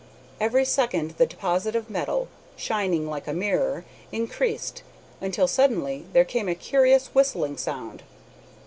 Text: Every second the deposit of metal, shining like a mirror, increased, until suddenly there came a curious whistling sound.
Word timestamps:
Every 0.39 0.65
second 0.65 1.11
the 1.19 1.27
deposit 1.27 1.75
of 1.75 1.87
metal, 1.87 2.27
shining 2.55 3.07
like 3.07 3.27
a 3.27 3.33
mirror, 3.35 3.85
increased, 4.11 4.81
until 5.21 5.47
suddenly 5.47 6.07
there 6.11 6.25
came 6.25 6.47
a 6.47 6.55
curious 6.55 7.09
whistling 7.13 7.55
sound. 7.55 8.01